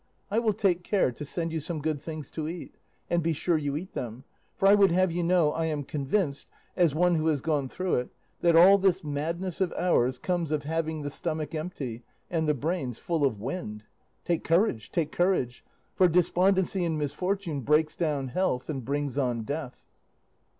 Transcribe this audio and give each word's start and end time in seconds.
I 0.31 0.39
will 0.39 0.53
take 0.53 0.83
care 0.83 1.11
to 1.11 1.23
send 1.23 1.53
you 1.53 1.59
some 1.59 1.79
good 1.79 2.01
things 2.01 2.31
to 2.31 2.47
eat; 2.47 2.73
and 3.07 3.21
be 3.21 3.33
sure 3.33 3.55
you 3.55 3.75
eat 3.75 3.91
them; 3.91 4.23
for 4.55 4.67
I 4.67 4.73
would 4.73 4.89
have 4.89 5.11
you 5.11 5.21
know 5.21 5.51
I 5.51 5.65
am 5.65 5.83
convinced, 5.83 6.47
as 6.75 6.95
one 6.95 7.13
who 7.13 7.27
has 7.27 7.39
gone 7.39 7.69
through 7.69 7.97
it, 7.97 8.09
that 8.39 8.55
all 8.55 8.79
this 8.79 9.03
madness 9.03 9.61
of 9.61 9.71
ours 9.73 10.17
comes 10.17 10.51
of 10.51 10.63
having 10.63 11.03
the 11.03 11.11
stomach 11.11 11.53
empty 11.53 12.01
and 12.31 12.49
the 12.49 12.55
brains 12.55 12.97
full 12.97 13.23
of 13.23 13.39
wind. 13.39 13.83
Take 14.25 14.43
courage! 14.43 14.91
take 14.91 15.11
courage! 15.11 15.63
for 15.93 16.07
despondency 16.07 16.83
in 16.83 16.97
misfortune 16.97 17.59
breaks 17.61 17.95
down 17.95 18.29
health 18.29 18.71
and 18.71 18.83
brings 18.83 19.19
on 19.19 19.43
death. 19.43 19.85